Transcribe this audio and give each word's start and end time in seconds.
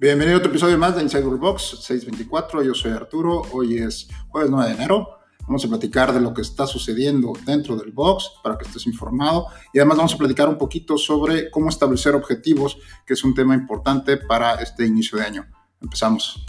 Bienvenido 0.00 0.36
a 0.36 0.38
otro 0.38 0.50
episodio 0.50 0.78
más 0.78 0.96
de 0.96 1.02
Inside 1.02 1.24
Box 1.24 1.76
624. 1.82 2.62
Yo 2.62 2.72
soy 2.72 2.92
Arturo. 2.92 3.42
Hoy 3.52 3.76
es 3.76 4.08
jueves 4.30 4.50
9 4.50 4.68
de 4.70 4.74
enero. 4.74 5.18
Vamos 5.42 5.62
a 5.62 5.68
platicar 5.68 6.14
de 6.14 6.22
lo 6.22 6.32
que 6.32 6.40
está 6.40 6.66
sucediendo 6.66 7.34
dentro 7.44 7.76
del 7.76 7.92
box 7.92 8.30
para 8.42 8.56
que 8.56 8.64
estés 8.64 8.86
informado. 8.86 9.48
Y 9.74 9.78
además 9.78 9.98
vamos 9.98 10.14
a 10.14 10.16
platicar 10.16 10.48
un 10.48 10.56
poquito 10.56 10.96
sobre 10.96 11.50
cómo 11.50 11.68
establecer 11.68 12.14
objetivos, 12.14 12.78
que 13.04 13.12
es 13.12 13.22
un 13.24 13.34
tema 13.34 13.54
importante 13.54 14.16
para 14.16 14.54
este 14.54 14.86
inicio 14.86 15.18
de 15.18 15.24
año. 15.24 15.46
Empezamos. 15.82 16.46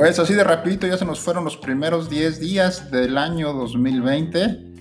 Pues 0.00 0.18
así 0.18 0.32
de 0.32 0.44
rapidito 0.44 0.86
ya 0.86 0.96
se 0.96 1.04
nos 1.04 1.20
fueron 1.20 1.44
los 1.44 1.58
primeros 1.58 2.08
10 2.08 2.40
días 2.40 2.90
del 2.90 3.18
año 3.18 3.52
2020. 3.52 4.72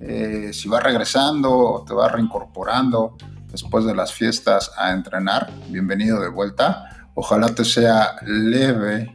Eh, 0.00 0.50
si 0.54 0.66
vas 0.66 0.82
regresando, 0.82 1.84
te 1.86 1.92
vas 1.92 2.10
reincorporando 2.10 3.18
después 3.50 3.84
de 3.84 3.94
las 3.94 4.14
fiestas 4.14 4.70
a 4.78 4.92
entrenar, 4.92 5.50
bienvenido 5.68 6.18
de 6.22 6.30
vuelta. 6.30 7.06
Ojalá 7.12 7.54
te 7.54 7.66
sea 7.66 8.16
leve 8.22 9.14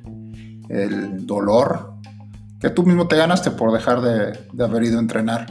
el 0.70 1.26
dolor 1.26 1.96
que 2.60 2.70
tú 2.70 2.84
mismo 2.84 3.08
te 3.08 3.18
ganaste 3.18 3.50
por 3.50 3.72
dejar 3.72 4.02
de, 4.02 4.64
haber 4.64 4.84
ido 4.84 4.98
a 4.98 5.02
entrenar. 5.02 5.48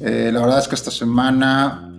Eh, 0.00 0.28
la 0.34 0.40
verdad 0.40 0.58
es 0.58 0.68
que 0.68 0.74
esta 0.74 0.90
semana 0.90 1.90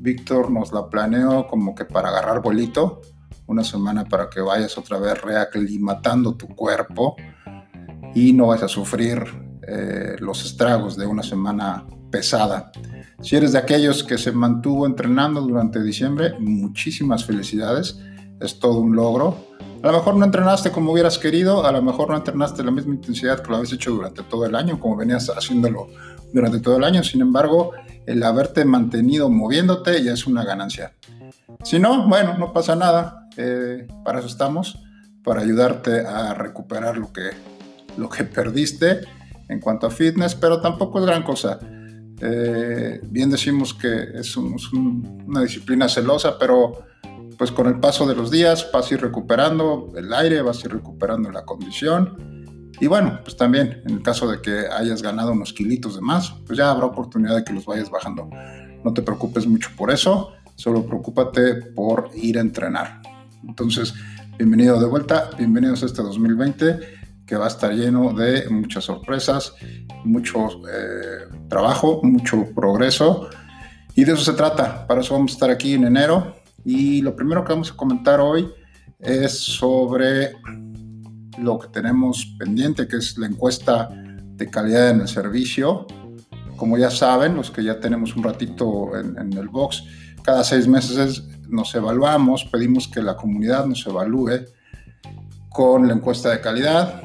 Víctor 0.00 0.50
nos 0.50 0.70
la 0.70 0.90
planeó 0.90 1.46
como 1.46 1.74
que 1.74 1.86
para 1.86 2.10
agarrar 2.10 2.42
bolito 2.42 3.00
una 3.46 3.64
semana 3.64 4.04
para 4.04 4.28
que 4.28 4.40
vayas 4.40 4.76
otra 4.78 4.98
vez 4.98 5.20
reaclimatando 5.20 6.34
tu 6.34 6.48
cuerpo 6.48 7.16
y 8.14 8.32
no 8.32 8.48
vas 8.48 8.62
a 8.62 8.68
sufrir 8.68 9.24
eh, 9.66 10.16
los 10.20 10.44
estragos 10.44 10.96
de 10.96 11.06
una 11.06 11.22
semana 11.22 11.86
pesada. 12.10 12.70
Si 13.20 13.36
eres 13.36 13.52
de 13.52 13.58
aquellos 13.58 14.04
que 14.04 14.18
se 14.18 14.32
mantuvo 14.32 14.86
entrenando 14.86 15.40
durante 15.40 15.82
diciembre, 15.82 16.34
muchísimas 16.38 17.24
felicidades, 17.24 17.98
es 18.40 18.58
todo 18.58 18.78
un 18.78 18.94
logro. 18.94 19.36
A 19.82 19.88
lo 19.88 19.98
mejor 19.98 20.16
no 20.16 20.24
entrenaste 20.24 20.70
como 20.70 20.92
hubieras 20.92 21.18
querido, 21.18 21.66
a 21.66 21.72
lo 21.72 21.82
mejor 21.82 22.10
no 22.10 22.16
entrenaste 22.16 22.62
la 22.62 22.70
misma 22.70 22.94
intensidad 22.94 23.40
que 23.40 23.50
lo 23.50 23.56
habías 23.56 23.72
hecho 23.72 23.92
durante 23.92 24.22
todo 24.22 24.46
el 24.46 24.54
año, 24.54 24.78
como 24.78 24.96
venías 24.96 25.28
haciéndolo 25.28 25.88
durante 26.32 26.60
todo 26.60 26.76
el 26.76 26.84
año. 26.84 27.02
Sin 27.02 27.20
embargo, 27.20 27.72
el 28.06 28.22
haberte 28.22 28.64
mantenido 28.64 29.28
moviéndote 29.28 30.02
ya 30.02 30.12
es 30.12 30.26
una 30.26 30.44
ganancia. 30.44 30.94
Si 31.62 31.78
no, 31.78 32.06
bueno, 32.08 32.36
no 32.38 32.52
pasa 32.52 32.76
nada. 32.76 33.23
Eh, 33.36 33.86
para 34.04 34.18
eso 34.18 34.28
estamos, 34.28 34.82
para 35.22 35.40
ayudarte 35.40 36.06
a 36.06 36.34
recuperar 36.34 36.96
lo 36.96 37.12
que, 37.12 37.30
lo 37.96 38.08
que 38.08 38.24
perdiste 38.24 39.00
en 39.48 39.60
cuanto 39.60 39.86
a 39.86 39.90
fitness, 39.90 40.34
pero 40.34 40.60
tampoco 40.60 41.00
es 41.00 41.06
gran 41.06 41.22
cosa. 41.22 41.58
Eh, 42.20 43.00
bien 43.10 43.30
decimos 43.30 43.74
que 43.74 44.10
es, 44.14 44.36
una 44.36 45.42
disciplina 45.42 45.88
celosa, 45.88 46.38
pero 46.38 46.84
pues 47.36 47.50
con 47.50 47.66
el 47.66 47.80
paso 47.80 48.06
de 48.06 48.14
los 48.14 48.30
días 48.30 48.70
vas 48.72 48.90
a 48.90 48.94
ir 48.94 49.00
recuperando 49.00 49.92
el 49.96 50.12
aire, 50.12 50.40
vas 50.42 50.62
a 50.62 50.66
ir 50.66 50.72
recuperando 50.72 51.30
la 51.30 51.44
condición. 51.44 52.70
Y 52.80 52.86
bueno, 52.86 53.20
pues 53.22 53.36
también 53.36 53.82
en 53.86 53.96
el 53.96 54.02
caso 54.02 54.28
de 54.30 54.40
que 54.40 54.66
hayas 54.68 55.02
ganado 55.02 55.32
unos 55.32 55.52
kilitos 55.52 55.96
de 55.96 56.00
más, 56.00 56.34
pues 56.46 56.58
ya 56.58 56.70
habrá 56.70 56.86
oportunidad 56.86 57.36
de 57.36 57.44
que 57.44 57.52
los 57.52 57.66
vayas 57.66 57.90
bajando. 57.90 58.28
No 58.84 58.92
te 58.92 59.02
preocupes 59.02 59.46
mucho 59.46 59.70
por 59.76 59.90
eso, 59.90 60.32
solo 60.56 60.84
preocúpate 60.84 61.54
por 61.54 62.10
ir 62.14 62.38
a 62.38 62.40
entrenar. 62.40 63.00
Entonces, 63.48 63.94
bienvenido 64.38 64.80
de 64.80 64.86
vuelta, 64.86 65.30
bienvenidos 65.36 65.82
a 65.82 65.86
este 65.86 66.02
2020 66.02 66.80
que 67.26 67.36
va 67.36 67.46
a 67.46 67.48
estar 67.48 67.72
lleno 67.72 68.12
de 68.12 68.48
muchas 68.50 68.84
sorpresas, 68.84 69.54
mucho 70.04 70.48
eh, 70.68 71.28
trabajo, 71.48 72.00
mucho 72.02 72.46
progreso. 72.54 73.28
Y 73.94 74.04
de 74.04 74.12
eso 74.12 74.24
se 74.24 74.34
trata. 74.34 74.86
Para 74.86 75.00
eso 75.00 75.14
vamos 75.14 75.32
a 75.32 75.34
estar 75.34 75.50
aquí 75.50 75.72
en 75.72 75.84
enero. 75.84 76.36
Y 76.64 77.00
lo 77.00 77.16
primero 77.16 77.44
que 77.44 77.52
vamos 77.52 77.70
a 77.70 77.76
comentar 77.76 78.20
hoy 78.20 78.50
es 78.98 79.38
sobre 79.38 80.32
lo 81.38 81.58
que 81.58 81.68
tenemos 81.68 82.34
pendiente, 82.38 82.86
que 82.86 82.96
es 82.96 83.16
la 83.16 83.26
encuesta 83.26 83.88
de 83.90 84.50
calidad 84.50 84.90
en 84.90 85.00
el 85.00 85.08
servicio. 85.08 85.86
Como 86.56 86.76
ya 86.76 86.90
saben, 86.90 87.36
los 87.36 87.50
que 87.50 87.64
ya 87.64 87.80
tenemos 87.80 88.14
un 88.16 88.22
ratito 88.22 88.98
en, 88.98 89.18
en 89.18 89.32
el 89.32 89.48
box, 89.48 89.84
cada 90.22 90.44
seis 90.44 90.68
meses 90.68 91.22
nos 91.54 91.74
evaluamos, 91.74 92.44
pedimos 92.44 92.88
que 92.88 93.00
la 93.00 93.16
comunidad 93.16 93.66
nos 93.66 93.86
evalúe 93.86 94.46
con 95.48 95.86
la 95.86 95.94
encuesta 95.94 96.30
de 96.30 96.40
calidad. 96.40 97.02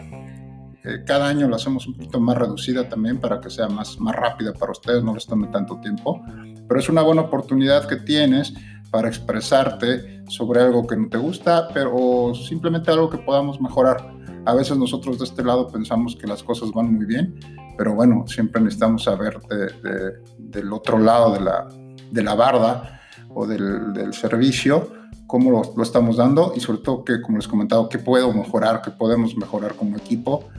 Eh, 0.83 1.03
cada 1.05 1.27
año 1.27 1.47
lo 1.47 1.55
hacemos 1.55 1.87
un 1.87 1.93
poquito 1.93 2.19
más 2.19 2.37
reducida 2.37 2.89
también 2.89 3.19
para 3.19 3.39
que 3.39 3.49
sea 3.49 3.67
más, 3.67 3.99
más 3.99 4.15
rápida 4.15 4.53
para 4.53 4.71
ustedes, 4.71 5.03
no 5.03 5.13
les 5.13 5.25
tome 5.27 5.47
tanto 5.47 5.79
tiempo. 5.79 6.21
Pero 6.67 6.79
es 6.79 6.89
una 6.89 7.03
buena 7.03 7.21
oportunidad 7.21 7.87
que 7.87 7.97
tienes 7.97 8.53
para 8.89 9.07
expresarte 9.07 10.23
sobre 10.27 10.61
algo 10.61 10.87
que 10.87 10.97
no 10.97 11.09
te 11.09 11.17
gusta, 11.17 11.67
pero 11.73 12.33
simplemente 12.33 12.89
algo 12.91 13.09
que 13.09 13.19
podamos 13.19 13.61
mejorar. 13.61 14.15
A 14.45 14.55
veces 14.55 14.77
nosotros 14.77 15.19
de 15.19 15.25
este 15.25 15.43
lado 15.43 15.67
pensamos 15.67 16.15
que 16.15 16.25
las 16.25 16.41
cosas 16.41 16.71
van 16.71 16.93
muy 16.93 17.05
bien, 17.05 17.39
pero 17.77 17.93
bueno, 17.93 18.25
siempre 18.27 18.61
necesitamos 18.61 19.03
saber 19.03 19.39
del 20.39 20.73
otro 20.73 20.97
lado 20.97 21.33
de 21.33 21.41
la, 21.41 21.67
de 22.09 22.23
la 22.23 22.33
barda 22.33 22.98
o 23.39 23.47
del, 23.47 24.13
servicio, 24.13 24.91
cómo 25.25 25.49
lo, 25.51 25.81
estamos 25.81 26.17
dando 26.17 26.51
y 26.55 26.59
sobre 26.59 26.79
todo 26.79 27.05
que, 27.05 27.21
como 27.21 27.37
les 27.37 27.47
he 27.47 27.49
comentado, 27.49 27.87
qué 27.87 27.97
puedo 27.97 28.33
mejorar, 28.33 28.81
qué 28.81 28.91
podemos 28.91 29.37
mejorar 29.37 29.75
como 29.75 29.95
equipo, 29.95 30.49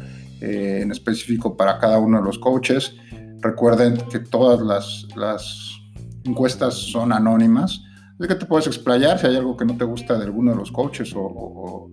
eh, 0.40 0.80
en 0.82 0.90
específico 0.90 1.58
para 1.58 1.78
cada 1.78 1.98
uno 1.98 2.18
de 2.18 2.24
los 2.24 2.38
coaches. 2.38 2.94
Recuerden 3.40 3.98
que 4.10 4.20
todas 4.20 4.62
las, 4.62 5.06
las 5.14 5.78
encuestas 6.24 6.74
son 6.74 7.12
anónimas, 7.12 7.82
es 8.18 8.26
que 8.26 8.34
te 8.34 8.46
puedes 8.46 8.66
explayar 8.66 9.18
si 9.18 9.26
hay 9.26 9.36
algo 9.36 9.58
que 9.58 9.66
no 9.66 9.76
te 9.76 9.84
gusta 9.84 10.16
de 10.16 10.24
alguno 10.24 10.52
de 10.52 10.56
los 10.56 10.72
coaches 10.72 11.12
o, 11.14 11.90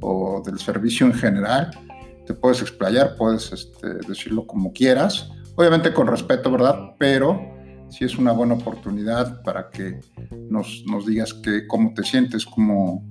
o, 0.00 0.42
del 0.44 0.58
servicio 0.58 1.06
en 1.06 1.14
general. 1.14 1.70
Te 2.26 2.34
puedes 2.34 2.60
explayar, 2.60 3.16
puedes 3.16 3.50
este, 3.50 3.94
decirlo 4.06 4.46
como 4.46 4.74
quieras, 4.74 5.30
obviamente 5.56 5.94
con 5.94 6.06
respeto, 6.06 6.50
¿verdad? 6.50 6.94
Pero 6.98 7.57
si 7.90 8.04
es 8.04 8.18
una 8.18 8.32
buena 8.32 8.54
oportunidad 8.54 9.42
para 9.42 9.70
que 9.70 10.00
nos, 10.50 10.84
nos 10.86 11.06
digas 11.06 11.34
que, 11.34 11.66
cómo 11.66 11.92
te 11.94 12.02
sientes, 12.02 12.44
cómo, 12.44 13.04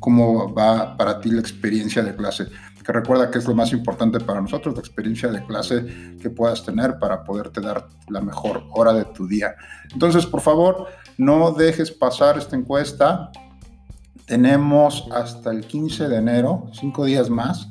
cómo 0.00 0.52
va 0.52 0.96
para 0.96 1.20
ti 1.20 1.30
la 1.30 1.40
experiencia 1.40 2.02
de 2.02 2.14
clase. 2.14 2.46
Que 2.84 2.92
recuerda 2.92 3.30
que 3.30 3.38
es 3.38 3.46
lo 3.46 3.54
más 3.54 3.72
importante 3.72 4.20
para 4.20 4.42
nosotros, 4.42 4.74
la 4.74 4.80
experiencia 4.80 5.30
de 5.30 5.42
clase 5.46 6.16
que 6.20 6.28
puedas 6.28 6.64
tener 6.64 6.98
para 6.98 7.24
poderte 7.24 7.62
dar 7.62 7.88
la 8.08 8.20
mejor 8.20 8.64
hora 8.72 8.92
de 8.92 9.06
tu 9.06 9.26
día. 9.26 9.54
Entonces, 9.92 10.26
por 10.26 10.42
favor, 10.42 10.88
no 11.16 11.52
dejes 11.52 11.90
pasar 11.90 12.36
esta 12.36 12.56
encuesta. 12.56 13.30
Tenemos 14.26 15.08
hasta 15.12 15.50
el 15.50 15.66
15 15.66 16.08
de 16.08 16.16
enero, 16.16 16.66
cinco 16.72 17.06
días 17.06 17.30
más, 17.30 17.68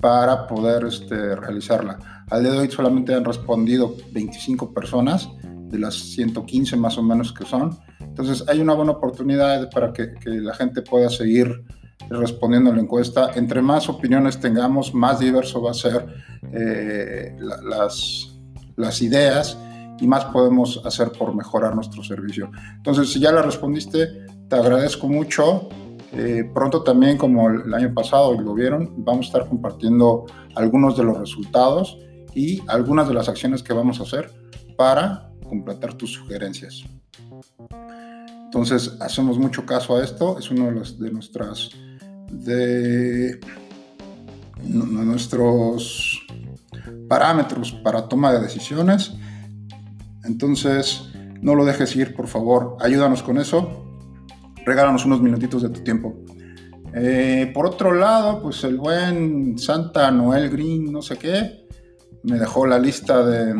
para 0.00 0.46
poder 0.46 0.84
este, 0.84 1.34
realizarla. 1.34 2.24
Al 2.28 2.42
día 2.42 2.52
de 2.52 2.58
hoy 2.58 2.70
solamente 2.70 3.14
han 3.14 3.24
respondido 3.24 3.96
25 4.12 4.74
personas 4.74 5.30
de 5.68 5.78
las 5.78 5.94
115 5.94 6.76
más 6.76 6.98
o 6.98 7.02
menos 7.02 7.32
que 7.32 7.44
son. 7.44 7.78
Entonces 8.00 8.44
hay 8.48 8.60
una 8.60 8.74
buena 8.74 8.92
oportunidad 8.92 9.70
para 9.70 9.92
que, 9.92 10.14
la 10.24 10.54
gente 10.54 10.82
pueda 10.82 11.08
seguir 11.08 11.64
respondiendo 12.08 12.70
a 12.70 12.74
la 12.74 12.82
encuesta. 12.82 13.30
Entre 13.34 13.60
más 13.62 13.88
opiniones 13.88 14.38
tengamos, 14.38 14.94
más 14.94 15.18
diverso 15.18 15.62
va 15.62 15.72
a 15.72 15.74
ser 15.74 16.06
eh, 16.52 17.36
las, 17.64 18.36
las 18.76 19.02
ideas 19.02 19.58
y 20.00 20.06
más 20.06 20.26
podemos 20.26 20.80
hacer 20.84 21.10
por 21.12 21.34
mejorar 21.34 21.74
nuestro 21.74 22.02
servicio. 22.02 22.50
Entonces, 22.76 23.12
si 23.12 23.20
ya 23.20 23.32
la 23.32 23.42
respondiste, 23.42 24.26
te 24.48 24.56
agradezco 24.56 25.08
mucho. 25.08 25.68
Eh, 26.12 26.48
pronto 26.54 26.82
también, 26.82 27.18
como 27.18 27.50
el 27.50 27.72
año 27.74 27.92
pasado, 27.92 28.40
lo 28.40 28.54
vieron, 28.54 28.92
vamos 28.98 29.26
a 29.26 29.28
estar 29.28 29.48
compartiendo 29.48 30.26
algunos 30.54 30.96
de 30.96 31.04
los 31.04 31.18
resultados 31.18 31.98
y 32.34 32.62
algunas 32.68 33.08
de 33.08 33.14
las 33.14 33.28
acciones 33.28 33.62
que 33.62 33.72
vamos 33.72 34.00
a 34.00 34.04
hacer 34.04 34.30
para 34.76 35.30
completar 35.48 35.94
tus 35.94 36.12
sugerencias. 36.12 36.84
Entonces, 38.44 38.96
hacemos 39.00 39.38
mucho 39.38 39.66
caso 39.66 39.96
a 39.96 40.04
esto, 40.04 40.38
es 40.38 40.50
uno 40.50 40.66
de, 40.66 40.72
los, 40.72 40.98
de 40.98 41.10
nuestras 41.10 41.70
de, 42.30 43.38
nuestros 44.64 46.26
parámetros 47.08 47.72
para 47.72 48.08
toma 48.08 48.32
de 48.32 48.40
decisiones. 48.40 49.12
Entonces, 50.24 51.08
no 51.40 51.54
lo 51.54 51.64
dejes 51.64 51.94
ir, 51.96 52.14
por 52.14 52.26
favor, 52.26 52.76
ayúdanos 52.80 53.22
con 53.22 53.38
eso. 53.38 53.84
Regálanos 54.64 55.04
unos 55.04 55.20
minutitos 55.20 55.62
de 55.62 55.68
tu 55.68 55.80
tiempo. 55.80 56.16
Eh, 56.94 57.50
por 57.54 57.66
otro 57.66 57.92
lado, 57.92 58.42
pues 58.42 58.64
el 58.64 58.78
buen 58.78 59.58
Santa 59.58 60.10
Noel 60.10 60.50
Green, 60.50 60.90
no 60.90 61.02
sé 61.02 61.16
qué, 61.16 61.66
me 62.22 62.38
dejó 62.38 62.66
la 62.66 62.78
lista 62.78 63.24
de, 63.24 63.54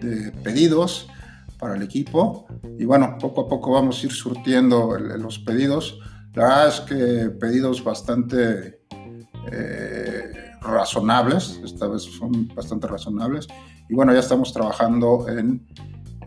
de 0.00 0.32
pedidos 0.42 1.08
para 1.58 1.76
el 1.76 1.82
equipo 1.82 2.46
y 2.78 2.84
bueno, 2.84 3.16
poco 3.18 3.42
a 3.42 3.48
poco 3.48 3.72
vamos 3.72 4.02
a 4.02 4.06
ir 4.06 4.12
surtiendo 4.12 4.96
los 4.98 5.38
pedidos. 5.38 5.98
La 6.34 6.44
verdad 6.44 6.68
es 6.68 6.80
que 6.80 7.30
pedidos 7.30 7.82
bastante 7.82 8.82
eh, 9.50 10.32
razonables, 10.60 11.60
esta 11.64 11.88
vez 11.88 12.02
son 12.02 12.48
bastante 12.54 12.86
razonables. 12.86 13.46
Y 13.88 13.94
bueno, 13.94 14.12
ya 14.12 14.20
estamos 14.20 14.52
trabajando 14.52 15.26
en 15.28 15.66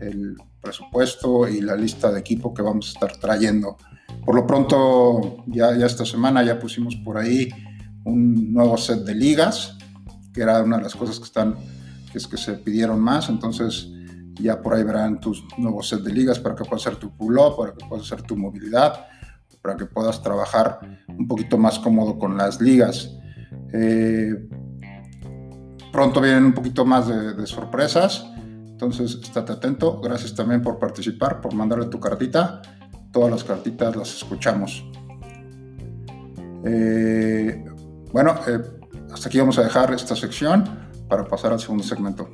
el 0.00 0.36
presupuesto 0.60 1.46
y 1.48 1.60
la 1.60 1.76
lista 1.76 2.10
de 2.10 2.20
equipo 2.20 2.54
que 2.54 2.62
vamos 2.62 2.88
a 2.88 2.92
estar 2.92 3.16
trayendo. 3.20 3.76
Por 4.24 4.34
lo 4.34 4.46
pronto, 4.46 5.44
ya, 5.46 5.76
ya 5.76 5.86
esta 5.86 6.04
semana 6.04 6.42
ya 6.42 6.58
pusimos 6.58 6.96
por 6.96 7.18
ahí 7.18 7.48
un 8.04 8.52
nuevo 8.52 8.76
set 8.76 9.00
de 9.00 9.14
ligas, 9.14 9.76
que 10.32 10.42
era 10.42 10.62
una 10.62 10.78
de 10.78 10.84
las 10.84 10.94
cosas 10.94 11.18
que 11.18 11.24
están, 11.24 11.56
que 12.10 12.18
es 12.18 12.26
que 12.26 12.36
se 12.36 12.54
pidieron 12.54 13.00
más. 13.00 13.28
Entonces, 13.28 13.88
ya 14.40 14.60
por 14.60 14.74
ahí 14.74 14.82
verán 14.82 15.20
tus 15.20 15.44
nuevos 15.58 15.88
set 15.88 16.00
de 16.00 16.12
ligas 16.12 16.38
para 16.38 16.54
que 16.54 16.64
puedas 16.64 16.86
hacer 16.86 16.98
tu 16.98 17.10
pull-up, 17.16 17.56
para 17.56 17.72
que 17.74 17.84
puedas 17.86 18.06
hacer 18.06 18.22
tu 18.22 18.36
movilidad, 18.36 19.06
para 19.62 19.76
que 19.76 19.86
puedas 19.86 20.22
trabajar 20.22 20.80
un 21.08 21.26
poquito 21.28 21.58
más 21.58 21.78
cómodo 21.78 22.18
con 22.18 22.36
las 22.36 22.60
ligas. 22.60 23.10
Eh, 23.72 24.48
pronto 25.92 26.20
vienen 26.20 26.46
un 26.46 26.54
poquito 26.54 26.84
más 26.84 27.08
de, 27.08 27.46
sorpresas, 27.46 28.24
entonces 28.66 29.18
estate 29.22 29.52
atento. 29.52 30.00
Gracias 30.00 30.34
también 30.34 30.62
por 30.62 30.78
participar, 30.78 31.40
por 31.40 31.54
mandarle 31.54 31.86
tu 31.86 32.00
cartita. 32.00 32.62
Todas 33.12 33.30
las 33.30 33.44
cartitas 33.44 33.94
las 33.96 34.14
escuchamos. 34.14 34.84
Eh, 36.64 37.64
bueno, 38.12 38.34
eh, 38.46 38.60
hasta 39.12 39.28
aquí 39.28 39.38
vamos 39.38 39.58
a 39.58 39.62
dejar 39.62 39.92
esta 39.92 40.14
sección 40.14 40.79
para 41.10 41.26
pasar 41.26 41.52
al 41.52 41.60
segundo 41.60 41.84
segmento. 41.84 42.30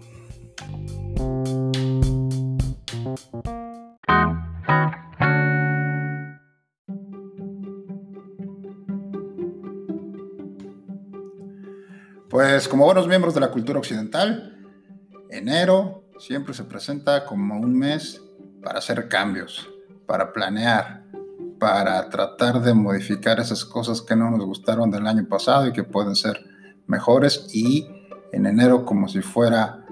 Pues 12.29 12.69
como 12.69 12.85
buenos 12.85 13.09
miembros 13.09 13.33
de 13.35 13.41
la 13.41 13.51
cultura 13.51 13.79
occidental, 13.79 14.63
enero 15.31 16.05
siempre 16.19 16.53
se 16.53 16.65
presenta 16.65 17.25
como 17.25 17.59
un 17.59 17.79
mes 17.79 18.21
para 18.63 18.81
hacer 18.81 19.09
cambios, 19.09 19.67
para 20.07 20.35
planear, 20.35 21.05
para 21.59 22.11
tratar 22.11 22.61
de 22.61 22.75
modificar 22.75 23.41
esas 23.41 23.65
cosas 23.65 24.03
que 24.03 24.15
no 24.15 24.31
nos 24.31 24.45
gustaron 24.45 24.91
del 24.91 25.07
año 25.07 25.27
pasado 25.27 25.67
y 25.67 25.73
que 25.73 25.83
pueden 25.83 26.15
ser 26.15 26.45
mejores 26.87 27.49
y 27.55 27.96
en 28.33 28.47
enero 28.47 28.85
como 28.85 29.09
si 29.09 29.21
fuera 29.21 29.85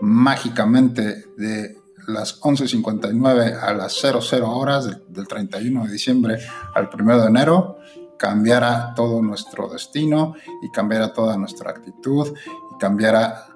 mágicamente 0.00 1.24
de 1.36 1.76
las 2.06 2.40
11.59 2.40 3.58
a 3.60 3.72
las 3.72 3.94
00 4.00 4.50
horas 4.50 4.86
del, 5.08 5.26
31 5.26 5.86
de 5.86 5.92
diciembre 5.92 6.38
al 6.74 6.88
1 6.92 7.20
de 7.20 7.26
enero, 7.26 7.78
cambiara 8.18 8.94
todo 8.94 9.22
nuestro 9.22 9.68
destino 9.68 10.34
y 10.62 10.70
cambiara 10.70 11.12
toda 11.12 11.36
nuestra 11.36 11.70
actitud 11.70 12.32
y 12.74 12.78
cambiara 12.78 13.46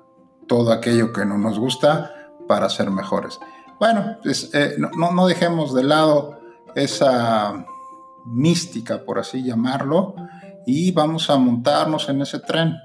todo 0.47 0.73
aquello 0.73 1.13
que 1.13 1.25
no 1.25 1.39
nos 1.39 1.59
gusta 1.59 2.13
para 2.49 2.69
ser 2.69 2.91
mejores. 2.91 3.39
Bueno, 3.79 4.17
pues, 4.23 4.51
eh, 4.53 4.75
no, 4.79 4.91
no, 5.13 5.27
dejemos 5.27 5.73
de 5.75 5.85
lado 5.85 6.41
esa 6.75 7.65
mística, 8.27 9.05
por 9.05 9.19
así 9.19 9.43
llamarlo, 9.43 10.15
y 10.67 10.93
vamos 10.93 11.31
a 11.31 11.39
montarnos 11.39 12.09
en 12.09 12.21
ese 12.21 12.41
tren, 12.41 12.77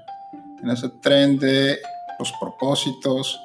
en 0.62 0.70
ese 0.70 0.88
tren 1.02 1.38
de 1.38 1.78
los 2.18 2.32
propósitos, 2.40 3.40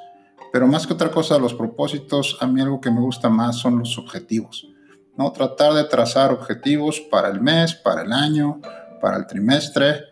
pero 0.51 0.67
más 0.67 0.85
que 0.85 0.93
otra 0.93 1.11
cosa, 1.11 1.37
los 1.37 1.53
propósitos, 1.53 2.37
a 2.41 2.47
mí 2.47 2.61
algo 2.61 2.81
que 2.81 2.91
me 2.91 2.99
gusta 2.99 3.29
más 3.29 3.57
son 3.57 3.79
los 3.79 3.97
objetivos. 3.97 4.67
¿no? 5.15 5.31
Tratar 5.31 5.73
de 5.73 5.83
trazar 5.85 6.31
objetivos 6.31 6.99
para 6.99 7.29
el 7.29 7.41
mes, 7.41 7.73
para 7.75 8.01
el 8.01 8.11
año, 8.11 8.59
para 8.99 9.17
el 9.17 9.27
trimestre 9.27 10.05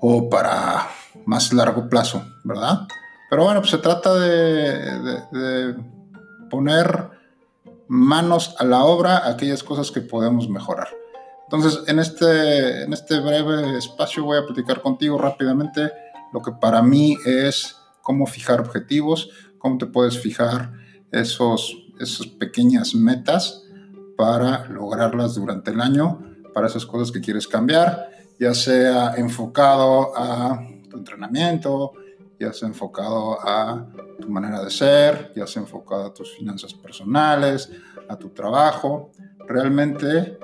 o 0.00 0.28
para 0.28 0.88
más 1.24 1.52
largo 1.52 1.88
plazo, 1.88 2.24
¿verdad? 2.44 2.86
Pero 3.30 3.44
bueno, 3.44 3.60
pues 3.60 3.70
se 3.70 3.78
trata 3.78 4.14
de, 4.14 5.76
poner 6.50 7.08
manos 7.88 8.54
a 8.58 8.64
la 8.64 8.84
obra 8.84 9.28
aquellas 9.28 9.62
cosas 9.62 9.90
que 9.90 10.00
podemos 10.00 10.48
mejorar. 10.48 10.88
Entonces, 11.44 11.82
en 11.86 11.98
este, 11.98 12.82
en 12.84 12.92
este 12.92 13.20
breve 13.20 13.78
espacio 13.78 14.24
voy 14.24 14.38
a 14.38 14.44
platicar 14.44 14.82
contigo 14.82 15.18
rápidamente 15.18 15.92
lo 16.32 16.40
que 16.42 16.52
para 16.52 16.82
mí 16.82 17.16
es 17.24 17.76
cómo 18.02 18.26
fijar 18.26 18.60
objetivos, 18.60 19.30
cómo 19.58 19.78
te 19.78 19.86
puedes 19.86 20.18
fijar 20.18 20.72
esos, 21.10 21.76
esas 22.00 22.26
pequeñas 22.26 22.94
metas 22.94 23.64
para 24.16 24.66
lograrlas 24.68 25.34
durante 25.34 25.70
el 25.70 25.80
año, 25.80 26.20
para 26.52 26.66
esas 26.66 26.84
cosas 26.86 27.12
que 27.12 27.20
quieres 27.20 27.46
cambiar, 27.46 28.10
ya 28.38 28.54
sea 28.54 29.14
enfocado 29.16 30.16
a 30.16 30.66
tu 30.90 30.96
entrenamiento, 30.96 31.92
ya 32.38 32.52
sea 32.52 32.68
enfocado 32.68 33.38
a 33.40 33.86
tu 34.20 34.28
manera 34.28 34.62
de 34.64 34.70
ser, 34.70 35.32
ya 35.36 35.46
sea 35.46 35.62
enfocado 35.62 36.06
a 36.06 36.14
tus 36.14 36.32
finanzas 36.32 36.74
personales, 36.74 37.70
a 38.08 38.16
tu 38.16 38.30
trabajo. 38.30 39.12
Realmente, 39.46 40.38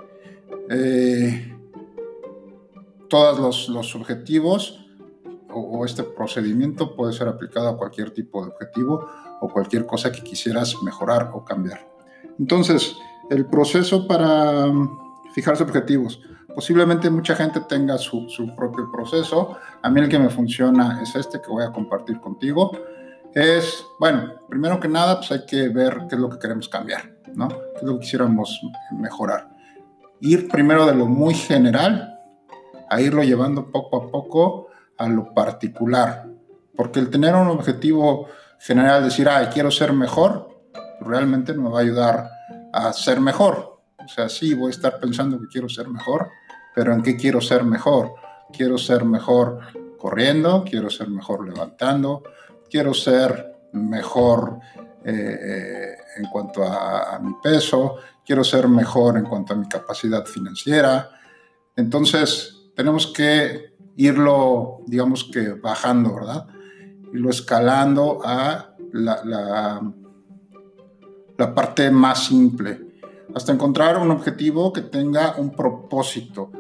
eh, 0.71 1.57
todos 3.09 3.39
los, 3.39 3.69
los 3.69 3.95
objetivos 3.97 4.88
o, 5.51 5.85
este 5.85 6.03
procedimiento 6.03 6.95
puede 6.95 7.13
ser 7.13 7.29
aplicado 7.29 7.69
a 7.69 7.77
cualquier 7.77 8.11
tipo 8.11 8.45
de 8.45 8.51
objetivo 8.51 9.09
o 9.41 9.49
cualquier 9.49 9.87
cosa 9.87 10.13
que 10.13 10.23
quisieras 10.23 10.75
mejorar 10.83 11.31
o 11.33 11.45
cambiar. 11.45 11.87
Entonces, 12.39 12.97
el 13.31 13.47
proceso 13.47 14.07
para 14.07 14.67
mm, 14.67 15.33
fijarse 15.33 15.63
objetivos. 15.63 16.21
Posiblemente 16.55 17.11
mucha 17.11 17.37
gente 17.37 17.61
tenga 17.61 17.99
su, 17.99 18.27
propio 18.57 18.91
proceso. 18.91 19.57
A 19.83 19.91
mí 19.91 20.01
el 20.01 20.09
que 20.09 20.19
me 20.19 20.31
funciona 20.31 21.01
es 21.03 21.15
este 21.15 21.41
que 21.41 21.49
voy 21.49 21.65
a 21.65 21.71
compartir 21.71 22.21
contigo. 22.21 22.73
Es, 23.35 23.85
bueno, 24.01 24.33
primero 24.49 24.81
que 24.81 24.89
nada, 24.89 25.17
pues 25.17 25.31
hay 25.31 25.47
que 25.47 25.69
ver 25.69 26.07
qué 26.09 26.17
es 26.17 26.21
lo 26.21 26.29
que 26.31 26.39
queremos 26.39 26.69
cambiar, 26.69 27.15
¿no? 27.35 27.49
¿Qué 27.49 27.77
es 27.77 27.83
lo 27.83 27.95
que 27.95 28.01
quisiéramos 28.01 28.61
mejorar? 28.91 29.49
Ir 30.21 30.49
primero 30.49 30.87
de 30.87 30.95
lo 30.95 31.07
muy 31.07 31.35
general 31.35 32.19
a 32.91 33.01
irlo 33.01 33.23
llevando 33.23 33.71
poco 33.71 33.97
a 33.97 34.11
poco 34.11 34.68
a 34.99 35.09
lo 35.09 35.33
particular. 35.33 36.27
Porque 36.77 37.01
el 37.01 37.11
tener 37.11 37.35
un 37.35 37.49
objetivo 37.49 38.29
general, 38.61 39.05
decir, 39.05 39.29
ay, 39.29 39.47
quiero 39.47 39.71
ser 39.71 39.93
mejor, 39.93 40.49
realmente 41.01 41.55
no 41.55 41.63
me 41.63 41.71
va 41.71 41.79
a 41.79 41.83
ayudar 41.83 42.31
a 42.73 42.93
ser 42.93 43.21
mejor. 43.21 43.81
O 44.05 44.09
sea, 44.09 44.29
sí, 44.29 44.55
voy 44.55 44.69
a 44.69 44.71
estar 44.71 44.99
pensando 45.01 45.39
que 45.41 45.49
quiero 45.49 45.69
ser 45.69 45.89
mejor, 45.89 46.31
pero 46.75 46.93
¿en 46.93 47.03
qué 47.03 47.17
quiero 47.17 47.41
ser 47.41 47.65
mejor? 47.65 48.15
Quiero 48.53 48.79
ser 48.79 49.05
mejor 49.05 49.61
corriendo, 49.99 50.65
quiero 50.65 50.89
ser 50.89 51.09
mejor 51.09 51.47
levantando, 51.47 52.23
quiero 52.71 52.95
ser 52.95 53.53
mejor 53.73 54.59
eh, 55.05 55.39
eh, 55.43 55.97
en 56.17 56.27
cuanto 56.31 56.65
a, 56.65 57.19
mi 57.21 57.35
peso, 57.43 57.97
quiero 58.25 58.43
ser 58.43 58.69
mejor 58.69 59.19
en 59.19 59.25
cuanto 59.25 59.53
a 59.53 59.57
mi 59.57 59.69
capacidad 59.69 60.25
financiera. 60.25 61.11
Entonces, 61.77 62.71
tenemos 62.75 63.09
que 63.09 63.68
irlo, 63.99 64.79
digamos 64.87 65.25
que 65.25 65.51
bajando, 65.51 66.15
¿verdad? 66.15 66.47
Irlo 67.13 67.31
escalando 67.31 68.21
a 68.25 68.75
la 68.93 69.83
la 71.39 71.55
parte 71.55 71.91
más 71.91 72.25
simple, 72.25 72.81
hasta 73.35 73.53
encontrar 73.53 73.97
un 73.97 74.11
objetivo 74.11 74.73
que 74.73 74.83
tenga 74.83 75.37
un 75.39 75.51
propósito. 75.53 76.51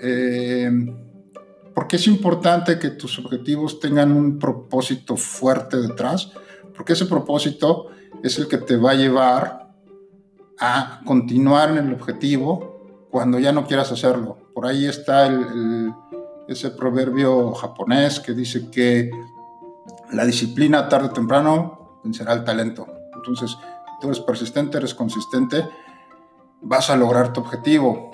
Eh, 0.00 0.70
porque 1.74 1.96
es 1.96 2.06
importante 2.06 2.78
que 2.78 2.90
tus 2.90 3.18
objetivos 3.18 3.80
tengan 3.80 4.12
un 4.12 4.38
propósito 4.38 5.16
fuerte 5.16 5.78
detrás? 5.78 6.30
Porque 6.74 6.92
ese 6.92 7.06
propósito 7.06 7.88
es 8.22 8.38
el 8.38 8.46
que 8.46 8.58
te 8.58 8.76
va 8.76 8.92
a 8.92 8.94
llevar 8.94 9.74
a 10.60 11.00
continuar 11.04 11.70
en 11.70 11.78
el 11.78 11.92
objetivo 11.92 13.06
cuando 13.10 13.40
ya 13.40 13.52
no 13.52 13.66
quieras 13.66 13.90
hacerlo. 13.90 14.38
Por 14.54 14.66
ahí 14.66 14.86
está 14.86 15.26
ese 16.48 16.70
proverbio 16.70 17.52
japonés 17.52 18.20
que 18.20 18.32
dice 18.32 18.70
que 18.70 19.10
la 20.12 20.24
disciplina 20.24 20.88
tarde 20.88 21.08
o 21.08 21.12
temprano 21.12 22.00
vencerá 22.04 22.32
el 22.32 22.44
talento. 22.44 22.86
Entonces, 23.14 23.56
tú 24.00 24.08
eres 24.08 24.20
persistente, 24.20 24.78
eres 24.78 24.94
consistente, 24.94 25.64
vas 26.60 26.90
a 26.90 26.96
lograr 26.96 27.32
tu 27.32 27.40
objetivo. 27.40 28.10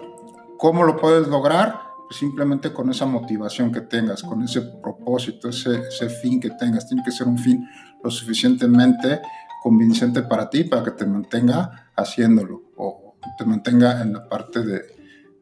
¿Cómo 0.58 0.84
lo 0.84 0.96
puedes 0.96 1.28
lograr? 1.28 1.80
Pues 2.06 2.18
simplemente 2.18 2.72
con 2.72 2.90
esa 2.90 3.06
motivación 3.06 3.72
que 3.72 3.82
tengas, 3.82 4.22
con 4.22 4.42
ese 4.42 4.62
propósito, 4.62 5.48
ese, 5.48 5.88
ese 5.88 6.08
fin 6.08 6.40
que 6.40 6.50
tengas. 6.50 6.86
Tiene 6.86 7.02
que 7.02 7.12
ser 7.12 7.26
un 7.26 7.38
fin 7.38 7.68
lo 8.02 8.10
suficientemente 8.10 9.20
convincente 9.62 10.22
para 10.22 10.48
ti, 10.48 10.64
para 10.64 10.84
que 10.84 10.92
te 10.92 11.04
mantenga 11.04 11.90
haciéndolo 11.96 12.62
o 12.76 13.16
te 13.36 13.44
mantenga 13.44 14.00
en 14.02 14.12
la 14.12 14.28
parte 14.28 14.62
de, 14.62 14.97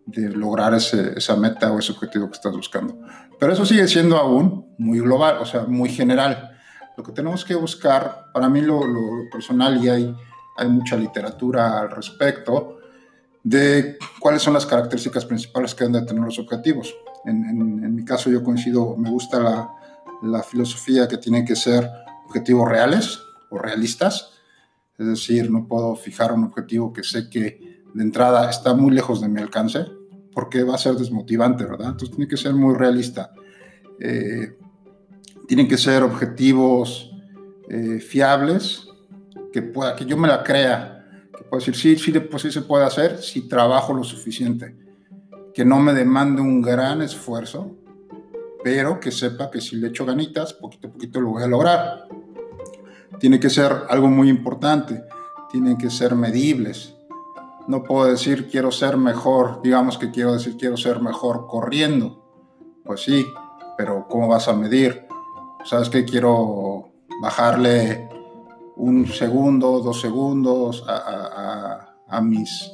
de 0.07 0.31
lograr 0.31 0.73
ese, 0.75 1.19
esa 1.19 1.37
meta 1.37 1.71
o 1.73 1.79
ese 1.79 1.93
objetivo 1.93 2.29
que 2.29 2.37
estás 2.37 2.53
buscando. 2.53 2.99
Pero 3.39 3.53
eso 3.53 3.67
sigue 3.67 3.87
siendo 3.89 4.17
aún 4.17 4.75
muy 4.79 5.01
global, 5.01 5.39
o 5.41 5.47
sea, 5.47 5.65
muy 5.65 5.91
general. 5.91 6.57
Lo 6.97 7.05
que 7.05 7.13
tenemos 7.13 7.45
que 7.45 7.55
buscar, 7.55 8.27
para 8.33 8.49
mí 8.49 8.63
lo, 8.63 8.87
lo 8.87 9.29
personal 9.31 9.83
y 9.85 9.89
hay 9.89 10.17
hay 10.57 10.69
mucha 10.69 10.97
literatura 10.97 11.81
al 11.81 11.91
respecto 11.91 12.79
de 13.43 13.99
cuáles 14.19 14.43
son 14.43 14.55
las 14.55 14.67
características 14.67 15.25
principales 15.25 15.75
que 15.75 15.85
deben 15.85 16.01
de 16.01 16.07
tener 16.07 16.25
los 16.25 16.39
objetivos. 16.39 16.95
En, 17.25 17.95
mi 17.95 18.05
caso 18.05 18.31
yo 18.31 18.43
coincido, 18.43 18.97
me 18.97 19.11
gusta 19.11 19.39
la, 19.39 19.71
la 20.23 20.43
filosofía 20.43 21.07
que 21.07 21.19
tienen 21.19 21.45
que 21.45 21.55
ser 21.55 21.89
objetivos 22.27 22.69
reales 22.69 23.21
o 23.51 23.59
realistas. 23.59 24.33
Es 24.99 25.07
decir, 25.07 25.51
no 25.51 25.69
puedo 25.69 25.95
fijar 25.95 26.33
un 26.33 26.45
objetivo 26.45 26.93
que 26.93 27.05
sé 27.05 27.29
que 27.29 27.66
de 27.97 28.03
entrada 28.03 28.51
está 28.51 28.75
muy 28.75 28.93
lejos 28.93 29.23
de 29.23 29.29
mi 29.29 29.41
alcance, 29.41 29.87
porque 30.35 30.63
va 30.65 30.75
a 30.75 30.79
ser 30.79 30.97
desmotivante, 30.97 31.65
¿verdad? 31.65 31.93
Entonces 31.93 32.11
tiene 32.11 32.29
que 32.29 32.37
ser 32.37 32.53
muy 32.53 32.75
realista. 32.75 33.33
Eh, 33.99 34.59
tienen 35.49 35.67
que 35.67 35.79
ser 35.79 36.03
objetivos 36.03 37.11
eh, 37.71 37.99
fiables, 38.01 38.87
que, 39.51 39.63
pueda, 39.63 39.97
que 39.97 40.05
yo 40.05 40.19
me 40.19 40.29
la 40.29 40.45
crea, 40.45 41.07
que 41.35 41.45
pueda 41.45 41.61
decir, 41.61 41.75
sí, 41.75 41.97
sí, 41.97 42.13
pues 42.21 42.43
sí 42.43 42.53
se 42.53 42.61
puede 42.61 42.85
hacer 42.85 43.17
si 43.17 43.49
trabajo 43.49 43.95
lo 43.95 44.05
suficiente, 44.05 44.77
que 45.55 45.65
no 45.65 45.81
me 45.81 45.95
demande 45.95 46.43
un 46.43 46.61
gran 46.61 47.01
esfuerzo, 47.01 47.75
pero 48.63 49.01
que 49.01 49.11
sepa 49.11 49.51
que 49.51 49.63
si 49.63 49.77
le 49.77 49.89
echo 49.89 50.05
ganitas, 50.05 50.53
poquito 50.53 50.89
a 50.89 50.93
poquito 50.93 51.19
lo 51.19 51.31
voy 51.31 51.45
a 51.45 51.47
lograr. 51.47 52.09
Tiene 53.19 53.41
que 53.41 53.49
ser 53.49 53.73
algo 53.89 54.09
muy 54.09 54.29
importante, 54.29 55.03
tienen 55.51 55.79
que 55.79 55.89
ser 55.89 56.15
medibles. 56.15 56.96
No 57.69 57.83
puedo 57.83 58.07
decir 58.07 58.49
quiero 58.49 58.71
ser 58.71 58.97
mejor, 58.97 59.61
digamos 59.63 59.99
que 59.99 60.11
quiero 60.11 60.33
decir 60.33 60.57
quiero 60.57 60.77
ser 60.77 61.01
mejor 61.01 61.47
corriendo. 61.47 62.23
Pues 62.85 63.03
sí, 63.03 63.27
pero 63.77 64.07
¿cómo 64.09 64.29
vas 64.29 64.49
a 64.49 64.53
medir? 64.53 65.07
¿Sabes 65.65 65.89
que 65.89 66.05
quiero 66.05 66.91
bajarle 67.21 68.09
un 68.77 69.07
segundo, 69.07 69.81
dos 69.81 70.01
segundos 70.01 70.85
a, 70.87 71.97
a 72.09 72.21
mis 72.21 72.71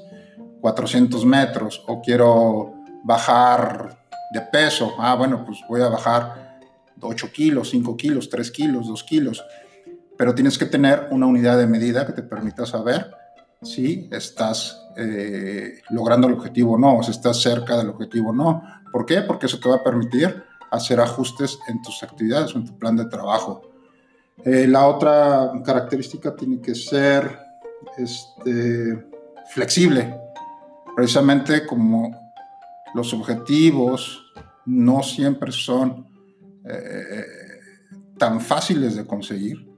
400 0.61 1.25
metros 1.25 1.83
o 1.87 2.01
quiero 2.01 2.75
bajar 3.05 3.99
de 4.33 4.41
peso. 4.41 4.95
Ah, 4.99 5.15
bueno, 5.15 5.45
pues 5.45 5.59
voy 5.69 5.83
a 5.83 5.89
bajar 5.89 6.61
8 7.01 7.31
kilos, 7.33 7.71
5 7.71 7.97
kilos, 7.97 8.31
3 8.31 8.51
kilos, 8.51 8.87
2 8.87 9.05
kilos. 9.05 9.45
Pero 10.17 10.35
tienes 10.35 10.57
que 10.57 10.67
tener 10.67 11.09
una 11.11 11.27
unidad 11.27 11.59
de 11.59 11.67
medida 11.67 12.07
que 12.07 12.13
te 12.13 12.23
permita 12.23 12.65
saber 12.65 13.11
si 13.63 14.09
estás 14.13 14.82
eh, 14.97 15.83
logrando 15.91 16.27
el 16.27 16.35
objetivo 16.35 16.75
o 16.75 16.79
no, 16.79 16.99
o 16.99 17.03
si 17.03 17.11
estás 17.11 17.41
cerca 17.41 17.77
del 17.77 17.91
objetivo 17.91 18.31
o 18.31 18.35
no. 18.35 18.63
¿Por 18.93 19.07
qué? 19.07 19.23
Porque 19.23 19.47
eso 19.47 19.59
te 19.59 19.69
va 19.69 19.77
a 19.77 19.83
permitir 19.83 20.43
hacer 20.71 21.01
ajustes 21.01 21.59
en 21.69 21.83
tus 21.83 22.03
actividades 22.03 22.55
en 22.55 22.65
tu 22.65 22.79
plan 22.79 22.97
de 22.97 23.07
trabajo. 23.07 23.63
Eh, 24.45 24.67
la 24.67 24.87
otra 24.87 25.53
característica 25.65 26.35
tiene 26.35 26.61
que 26.61 26.75
ser 26.75 27.39
este, 27.97 29.07
flexible, 29.51 30.15
precisamente 30.97 31.67
como 31.67 32.33
los 32.95 33.13
objetivos 33.15 34.33
no 34.67 35.03
siempre 35.03 35.53
son 35.53 36.07
eh, 36.65 37.25
tan 38.19 38.41
fáciles 38.41 38.95
de 38.95 39.07
conseguir, 39.07 39.69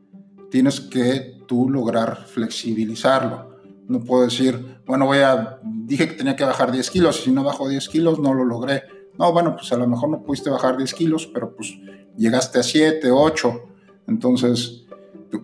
tienes 0.50 0.80
que 0.80 1.40
tú 1.46 1.68
lograr 1.68 2.26
flexibilizarlo. 2.26 3.53
No 3.88 4.00
puedo 4.00 4.24
decir, 4.24 4.80
bueno, 4.86 5.06
voy 5.06 5.18
a, 5.18 5.58
dije 5.62 6.08
que 6.08 6.14
tenía 6.14 6.36
que 6.36 6.44
bajar 6.44 6.72
10 6.72 6.90
kilos, 6.90 7.22
si 7.22 7.30
no 7.30 7.44
bajo 7.44 7.68
10 7.68 7.88
kilos 7.88 8.18
no 8.18 8.32
lo 8.34 8.44
logré. 8.44 8.84
No, 9.18 9.32
bueno, 9.32 9.54
pues 9.54 9.72
a 9.72 9.76
lo 9.76 9.86
mejor 9.86 10.08
no 10.08 10.22
pudiste 10.22 10.50
bajar 10.50 10.76
10 10.76 10.94
kilos, 10.94 11.26
pero 11.26 11.54
pues 11.54 11.74
llegaste 12.16 12.58
a 12.58 12.62
7, 12.62 13.10
8. 13.10 13.62
Entonces, 14.08 14.84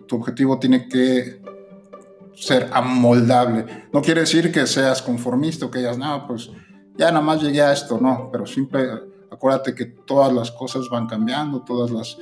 tu 0.07 0.15
objetivo 0.15 0.59
tiene 0.59 0.87
que 0.87 1.41
ser 2.33 2.69
amoldable. 2.73 3.65
No 3.93 4.01
quiere 4.01 4.21
decir 4.21 4.51
que 4.51 4.65
seas 4.65 5.01
conformista 5.01 5.65
o 5.65 5.71
que 5.71 5.79
digas, 5.79 5.97
no, 5.97 6.25
pues 6.27 6.49
ya 6.97 7.11
nada 7.11 7.21
más 7.21 7.41
llegué 7.41 7.61
a 7.61 7.71
esto, 7.71 7.99
no, 7.99 8.29
pero 8.31 8.45
siempre 8.45 8.89
acuérdate 9.31 9.73
que 9.73 9.85
todas 9.85 10.33
las 10.33 10.51
cosas 10.51 10.89
van 10.89 11.07
cambiando, 11.07 11.61
todas 11.61 11.91
las, 11.91 12.17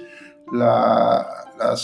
las 0.52 1.82